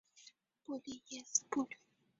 [0.65, 1.77] 布利耶斯布吕。